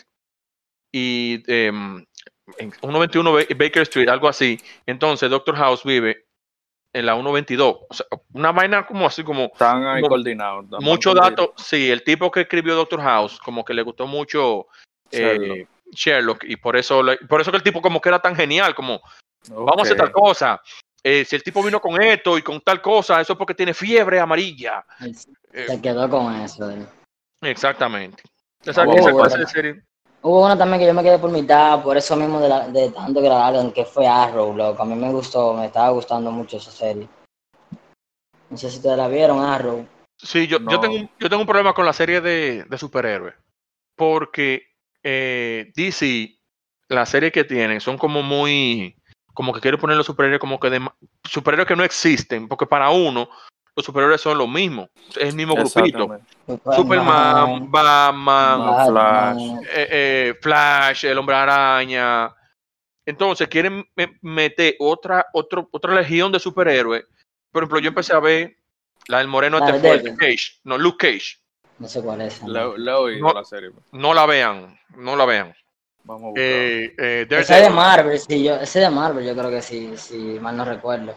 [0.91, 2.03] Y em,
[2.57, 4.59] en 121 Ba- Baker Street, algo así.
[4.85, 6.25] Entonces Doctor House vive
[6.93, 7.77] en la 122.
[7.89, 10.65] O sea, una vaina como así, como Están ahí Mu- coordinados.
[10.65, 11.53] están mucho dato.
[11.57, 14.65] Sí, el tipo que escribió Doctor House, como que le gustó mucho
[15.11, 16.43] eh, Sherlock.
[16.45, 19.01] Y por eso, por eso que el tipo como que era tan genial, como
[19.49, 20.59] vamos a hacer tal cosa.
[21.03, 23.73] Eh, si el tipo vino con esto y con tal cosa, eso es porque tiene
[23.73, 24.85] fiebre amarilla.
[25.53, 26.69] Eh, Se quedó con eso.
[26.69, 26.85] eh.
[27.41, 28.23] Exactamente.
[28.65, 29.81] Esa, Oh, esa clase de serie.
[30.21, 32.89] Hubo una también que yo me quedé por mitad, por eso mismo de, la- de
[32.89, 34.81] tanto que la que fue Arrow, loco.
[34.81, 37.07] A mí me gustó, me estaba gustando mucho esa serie.
[38.49, 39.87] No sé si ustedes la vieron, Arrow.
[40.17, 43.35] Sí, yo, yo, tengo, un- yo tengo un problema con la serie de, de superhéroes.
[43.95, 44.63] Porque
[45.03, 46.35] eh, DC,
[46.89, 48.96] las series que tienen son como muy.
[49.37, 50.81] Como que quieren poner los superhéroes como que de,
[51.23, 52.47] superhéroes que no existen.
[52.47, 53.29] Porque para uno,
[53.75, 54.89] los superhéroes son lo mismo.
[55.11, 56.09] Es el mismo grupito.
[56.75, 59.67] Superman, Batman, Batman, Flash.
[59.75, 62.33] eh, eh, Flash, el Hombre Araña.
[63.05, 67.05] Entonces quieren me- meter otra, otro, otra legión de superhéroes.
[67.51, 68.57] Por ejemplo, yo empecé a ver
[69.07, 70.15] la del Moreno La este de.
[70.15, 70.61] Cage.
[70.63, 71.37] No, Luke Cage.
[71.77, 72.41] No sé cuál es.
[72.41, 72.73] La
[73.45, 73.69] serie.
[73.91, 75.53] No la vean, no la vean.
[76.07, 76.43] Vamos a buscar.
[76.43, 77.69] Eh, eh, Ese es de.
[77.69, 81.13] Marvel, sí, yo, ese de Marvel, yo creo que sí, sí, mal no recuerdo.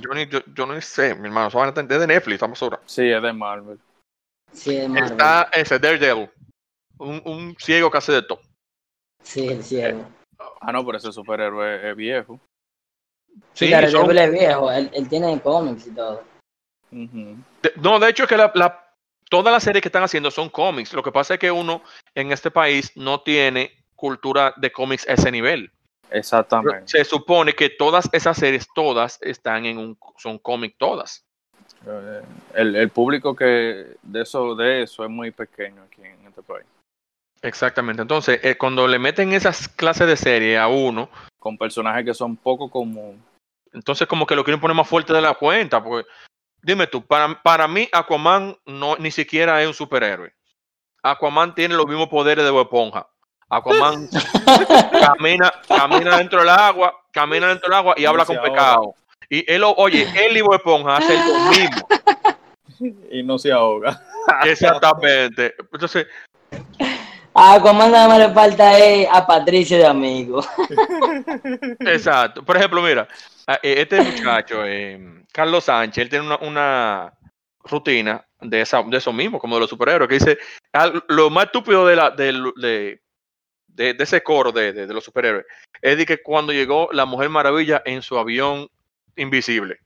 [0.00, 1.50] Yo ni, yo, yo ni sé, mi hermano.
[1.50, 2.80] Son de Netflix, estamos ahora.
[2.86, 3.78] Sí, es de Marvel.
[4.52, 5.10] Sí, de Marvel.
[5.10, 6.30] Está ese Daredevil.
[6.98, 8.40] Un, un ciego que hace de todo.
[9.22, 10.04] Sí, el ciego.
[10.60, 12.40] Ah, no, pero ese superhéroe es, es viejo.
[13.52, 16.24] Sí, Sí, Daredevil son- es viejo, él, él tiene cómics y todo.
[16.90, 18.92] De- no, de hecho es que la, la-
[19.30, 20.92] todas las series que están haciendo son cómics.
[20.92, 21.82] Lo que pasa es que uno
[22.14, 25.70] en este país no tiene cultura de cómics a ese nivel.
[26.10, 26.86] Exactamente.
[26.86, 31.26] Se supone que todas esas series, todas están en un, son cómics todas.
[31.84, 32.22] Eh,
[32.54, 36.64] El, el público que de eso, de eso es muy pequeño aquí en este país.
[37.42, 38.00] Exactamente.
[38.02, 42.36] Entonces, eh, cuando le meten esas clases de serie a uno, Con personajes que son
[42.36, 43.20] poco comunes.
[43.72, 45.82] entonces como que lo quieren poner más fuerte de la cuenta.
[45.82, 46.08] Porque,
[46.62, 50.32] dime tú, para, para mí Aquaman no, ni siquiera es un superhéroe.
[51.02, 53.08] Aquaman tiene los mismos poderes de Bob Esponja.
[53.50, 54.08] Aquaman
[55.00, 58.94] camina, camina dentro del agua, camina dentro del agua y habla con pecado.
[59.30, 61.88] Y él, oye, él y Bob Esponja hacen lo mismo.
[63.10, 64.00] Y no se ahoga.
[64.44, 65.54] Exactamente.
[65.72, 66.06] Entonces,
[67.34, 70.44] A Comanda me le falta es a Patricio de amigo.
[71.80, 72.42] Exacto.
[72.44, 73.06] Por ejemplo, mira,
[73.62, 77.12] eh, este muchacho, eh, Carlos Sánchez, él tiene una, una
[77.64, 80.38] rutina de, esa, de eso mismo, como de los superhéroes, que dice,
[81.08, 83.00] lo más estúpido de, la, del- de,
[83.78, 85.46] de, de ese coro de, de- de los superhéroes
[85.80, 88.68] es de que cuando llegó la Mujer Maravilla en su avión
[89.16, 89.78] invisible.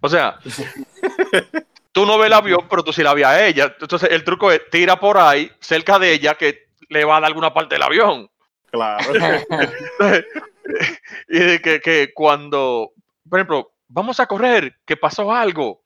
[0.00, 0.38] O sea,
[1.92, 3.74] tú no ves el avión, pero tú sí la ves a ella.
[3.80, 7.28] Entonces el truco es tira por ahí, cerca de ella, que le va a dar
[7.28, 8.30] alguna parte del avión.
[8.70, 9.12] Claro.
[11.28, 12.92] y de que, que cuando,
[13.28, 15.82] por ejemplo, vamos a correr, que pasó algo,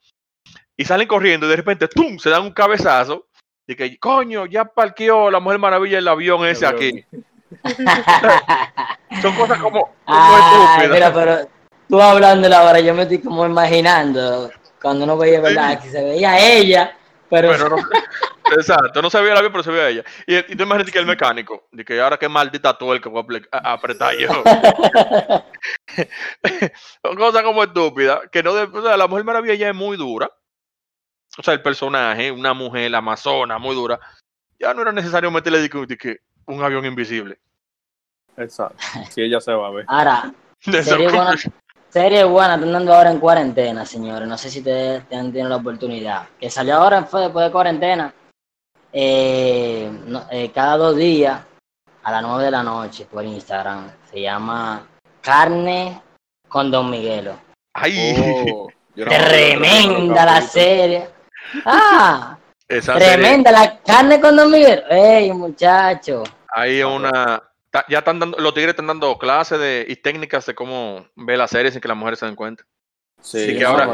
[0.77, 3.27] y salen corriendo y de repente, ¡tum!, se dan un cabezazo,
[3.67, 7.05] y que, coño, ya parqueó la Mujer Maravilla el avión ese aquí.
[9.21, 11.49] Son cosas como, como mira, pero
[11.89, 15.81] tú hablando ahora, yo me estoy como imaginando cuando uno veía, ¿verdad?
[15.81, 16.97] Que se veía ella,
[17.31, 17.77] pero, Pero no,
[18.57, 20.05] exacto, no se veía el avión, pero se veía ella.
[20.27, 23.73] Y, y tú imaginas que el mecánico, de que ahora qué maldita tuerca voy a
[23.73, 24.29] apretar yo.
[27.03, 29.97] Son cosas como estúpidas, que no de- o sea, la Mujer Maravilla ya es muy
[29.97, 30.31] dura.
[31.39, 33.99] O sea, el personaje, una mujer amazona muy dura,
[34.59, 36.17] ya no era necesario meterle de que, de que
[36.47, 37.39] un avión invisible.
[38.37, 38.77] Exacto.
[39.11, 39.85] Si ella se va a ver.
[39.89, 41.35] ahora, serie buena,
[41.89, 44.27] serie buena, están dando ahora en cuarentena, señores.
[44.29, 46.29] No sé si ustedes te han tenido la oportunidad.
[46.41, 48.15] Que salió ahora fue después de cuarentena.
[48.95, 51.41] eh, no- eh, cada dos días
[52.03, 53.91] a las nueve de la noche por Instagram.
[54.11, 54.87] Se llama
[55.23, 56.01] Carne
[56.49, 57.39] con Don Miguelo.
[57.75, 61.09] Ay, Oh, Tremenda la serie.
[61.65, 62.39] Ah,
[62.69, 64.83] esa serie, tremenda la carne con Don Miguelo.
[64.91, 66.23] Ey, muchacho.
[66.49, 67.43] hay una...
[67.89, 71.51] Ya están dando, los tigres están dando clases de, y técnicas de cómo ver las
[71.51, 72.65] series sin que las mujeres se den cuenta.
[73.21, 73.87] Sí, Sí, que ahora-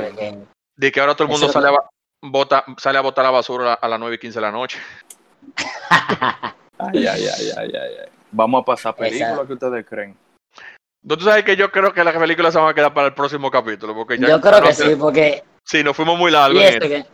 [0.77, 1.73] De que ahora todo el mundo sale a,
[2.23, 4.81] bota, sale a botar la basura a las 9 y 15 de la noche.
[6.79, 8.09] Ay, ay, ay, ay, ay, ay.
[8.31, 10.17] Vamos a pasar películas que ustedes creen.
[11.03, 13.15] ¿No tú sabes que yo creo que las películas se van a quedar para el
[13.15, 13.95] próximo capítulo?
[13.95, 16.61] Porque ya Yo creo que sí, porque Sí, nos fuimos muy largos.
[16.61, 16.89] y en esto.
[16.89, 17.05] que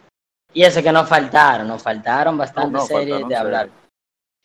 [0.55, 3.61] y eso que nos faltaron, nos faltaron bastantes No, no, series faltaron de hablar.
[3.63, 3.85] series.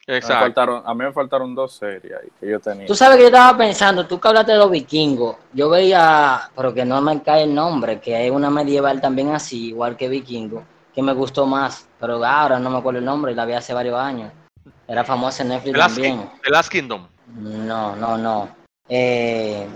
[0.08, 0.39] Me Exacto.
[0.45, 2.88] faltaron, a mí me faltaron dos series ahí que yo tenía.
[2.88, 6.74] Tú sabes que yo estaba pensando, tú que hablaste de los vikingos, yo veía, pero
[6.74, 10.63] que no me cae el nombre, que hay una medieval también así, igual que vikingo,
[10.95, 14.00] que me gustó más, pero ahora no me acuerdo el nombre, la vi hace varios
[14.00, 14.32] años.
[14.88, 16.17] Era famosa en Netflix The Last, también.
[16.17, 17.08] King- The Last Kingdom.
[17.28, 18.50] No, no, no.
[18.88, 19.67] Eh,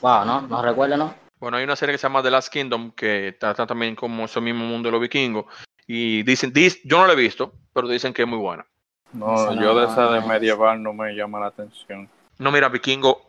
[0.00, 1.14] wow, no, no recuerdo, ¿no?
[1.38, 4.40] Bueno, hay una serie que se llama The Last Kingdom que trata también como ese
[4.40, 5.44] mismo mundo de los vikingos.
[5.90, 8.64] Y dicen, dis- yo no la he visto, pero dicen que es muy buena.
[9.14, 10.26] No, yo no, de esa de no.
[10.28, 12.08] medieval no me llama la atención.
[12.38, 13.22] No, mira, Vikingo,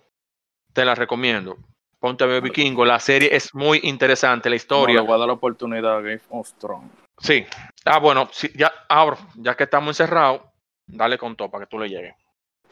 [0.74, 1.56] te la recomiendo.
[2.00, 2.84] Ponte a ver Vikingo.
[2.84, 4.95] La serie es muy interesante, la No, historia.
[5.02, 6.91] le voy a dar la oportunidad a Game of Thrones.
[7.19, 7.45] Sí.
[7.86, 10.41] Ah, bueno, sí, ya, ahora, ya que estamos encerrados,
[10.86, 12.13] dale con todo para que tú le llegues.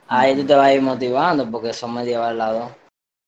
[0.10, 2.72] Ahí tú te vas a ir motivando porque son medieval las dos.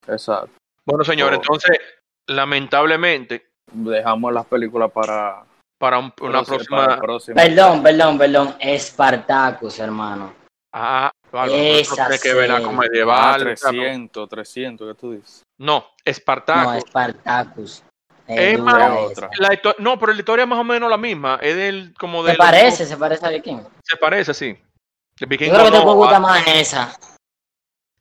[0.08, 0.50] Exacto.
[0.86, 1.42] Bueno, señores, Oh.
[1.42, 1.80] entonces,
[2.28, 5.44] lamentablemente, Dejamos las películas para
[5.80, 6.78] para un- una próxima- próxima.
[6.86, 7.36] para próxima.
[7.36, 8.56] Perdón, perdón, perdón.
[8.78, 10.34] Spartacus, hermano.
[10.72, 11.84] Ah, tiene
[12.22, 12.68] que ver la serie.
[12.68, 13.42] Ah, medieval.
[13.42, 15.42] 300, 300, ¿qué tú dices?
[15.58, 16.80] No, No, Espartaco.
[16.82, 17.84] Spartacus.
[18.28, 18.78] Es más,
[19.40, 21.40] la no, pero la historia es más o menos la misma.
[21.42, 22.34] Es del, como de.
[22.34, 23.62] Se parece, se parece a Viking.
[23.82, 24.50] Se parece, sí.
[24.50, 24.58] El
[25.18, 26.96] Yo Vikingo creo que te no, gustar ah, más esa.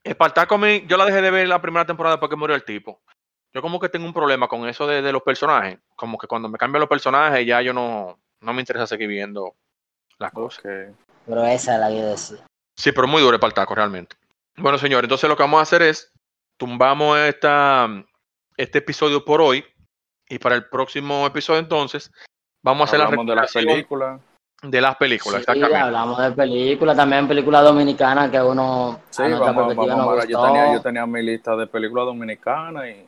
[0.05, 3.01] Espartaco, a yo la dejé de ver la primera temporada después que murió el tipo.
[3.55, 5.79] Yo como que tengo un problema con eso de, de los personajes.
[5.97, 9.55] Como que cuando me cambian los personajes ya yo no, no me interesa seguir viendo
[10.19, 10.65] las cosas.
[10.65, 10.97] Ok.
[11.27, 12.47] Pero esa es la que decía.
[12.77, 14.17] Sí, pero muy duro Espartaco realmente.
[14.57, 16.13] Bueno, señores, entonces lo que vamos a hacer es
[16.57, 17.89] tumbamos esta,
[18.57, 19.65] este episodio por hoy
[20.29, 22.11] y para el próximo episodio entonces
[22.63, 24.21] vamos a hacer la Hablamos de las películas.
[24.63, 25.37] de las películas.
[25.37, 25.77] Sí, exactamente.
[25.77, 30.25] hablamos de películas, también películas dominicanas que uno Sí, vamos, vamos, nos ahora.
[30.25, 33.07] Yo tenía, yo tenía mi lista de películas dominicanas y,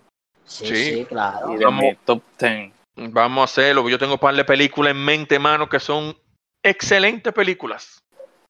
[0.50, 0.84] Sí, Sí.
[0.94, 1.52] sí, claro.
[1.54, 1.82] y de Vamos.
[1.84, 2.72] mi top 10.
[2.96, 3.88] Vamos a hacerlo.
[3.88, 6.16] Yo tengo un par de películas en mente, mano, que son
[6.62, 7.98] excelentes películas.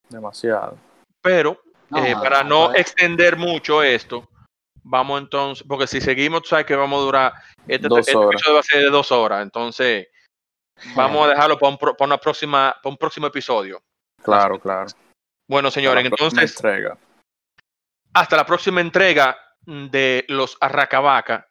[0.09, 0.77] Demasiado.
[1.23, 1.61] Pero
[1.91, 4.29] No, eh, para no extender mucho esto,
[4.83, 7.33] vamos entonces, porque si seguimos, tú sabes que vamos a durar,
[7.67, 8.31] este, Dos este horas.
[8.33, 10.09] episodio va a ser de dos horas, entonces
[10.97, 13.83] vamos a dejarlo para un, pro- para una próxima, para un próximo episodio.
[14.23, 14.87] Claro, claro.
[15.49, 16.97] Bueno, señores, entonces, entrega.
[18.15, 21.49] hasta la próxima entrega de los Arracabaca.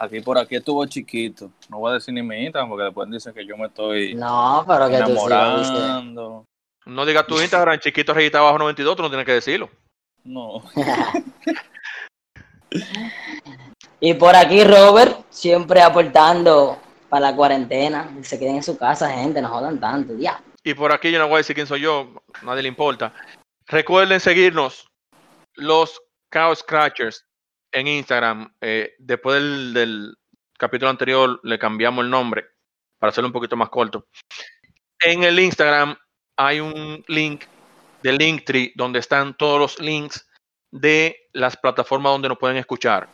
[0.00, 1.50] Aquí por aquí estuvo chiquito.
[1.68, 4.64] No voy a decir ni mi Instagram porque después dicen que yo me estoy No,
[4.66, 6.44] pero que tú enamorando.
[6.86, 9.68] No digas tu Instagram, chiquito registrado bajo 92, tú no tienes que decirlo.
[10.24, 10.62] No.
[14.00, 16.78] Y por aquí Robert, siempre aportando
[17.08, 18.08] para la cuarentena.
[18.22, 20.14] Se queden en su casa, gente, no jodan tanto.
[20.16, 20.40] Ya.
[20.62, 23.12] Y por aquí yo no voy a decir quién soy yo, nadie le importa.
[23.66, 24.86] Recuerden seguirnos,
[25.54, 26.00] los
[26.32, 27.24] Chaos Scratchers,
[27.72, 28.54] en Instagram.
[28.60, 30.16] Eh, después del, del
[30.58, 32.46] capítulo anterior le cambiamos el nombre
[32.98, 34.06] para hacerlo un poquito más corto.
[35.00, 35.96] En el Instagram
[36.36, 37.44] hay un link
[38.02, 40.28] de Linktree donde están todos los links
[40.70, 43.08] de las plataformas donde nos pueden escuchar.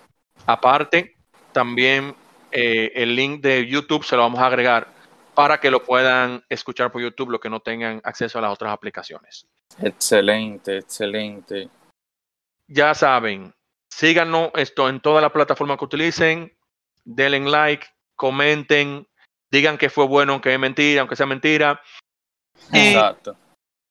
[0.46, 1.16] Aparte,
[1.52, 2.14] también
[2.50, 4.88] eh, el link de YouTube se lo vamos a agregar
[5.34, 8.72] para que lo puedan escuchar por YouTube los que no tengan acceso a las otras
[8.72, 9.46] aplicaciones.
[9.80, 11.68] Excelente, excelente.
[12.68, 13.52] Ya saben,
[13.95, 16.57] síganos esto en todas las plataformas que utilicen,
[17.05, 17.86] denle like,
[18.16, 19.07] comenten,
[19.51, 21.80] digan que fue bueno, aunque es mentira, aunque sea mentira.
[22.72, 23.36] Exacto.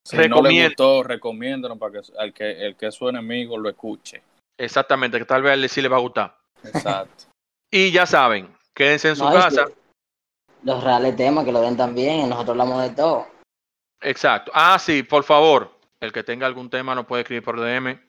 [0.06, 3.58] Si no le recomiendo- gustó, recomiéndanos para que el que el que es su enemigo
[3.58, 4.22] lo escuche.
[4.60, 6.38] exactamente, que tal vez a él sí le va a gustar.
[6.64, 7.26] Exacto.
[7.76, 9.66] Y ya saben, quédense en su No, casa.
[9.66, 9.74] que
[10.64, 13.26] Los reales temas que lo den también, y nosotros hablamos de todo.
[14.00, 14.52] Exacto.
[14.54, 18.00] Ah, sí, por favor, el que tenga algún tema nos puede escribir por DM.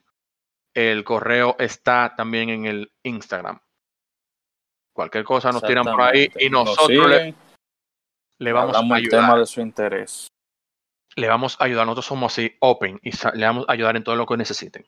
[0.75, 3.59] El correo está también en el Instagram.
[4.93, 7.09] Cualquier cosa nos tiran por ahí y Nos nosotros
[8.37, 9.21] le, vamos a hablamos el ayudar.
[9.21, 10.27] tema de su interés.
[11.15, 11.85] Le vamos a ayudar.
[11.85, 14.85] Nosotros somos así, open, y le vamos a ayudar en todo lo que necesiten.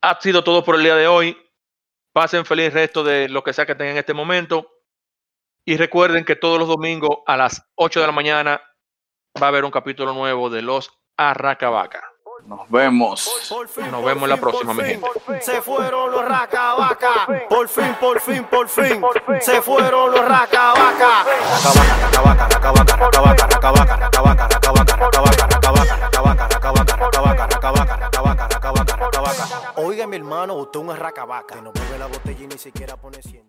[0.00, 1.38] Ha sido todo por el día de hoy.
[2.12, 4.72] Pasen feliz resto de lo que sea que tengan en este momento.
[5.64, 8.60] Y recuerden que todos los domingos a las 8 de la mañana
[9.40, 12.15] va a haber un capítulo nuevo de Los Arracabaca.
[12.44, 13.46] Nos vemos.
[13.48, 15.08] Por fin, Nos por vemos la fin, próxima, mi gente.
[15.40, 17.26] Se fueron los racabaca.
[17.48, 19.02] Por fin, por fin, por fin.
[19.40, 21.24] Se fueron los racabaca.
[21.24, 29.72] Racabaca, racabaca, racabaca, racabaca, racabaca, racabaca, racabaca, racabaca, racabaca, racabaca, racabaca, racabaca, racabaca, racabaca, racabaca.
[29.76, 31.54] Oiga, mi hermano, usted es un racabaca.
[31.54, 33.44] Que no bebe la botella y ni siquiera pone siente.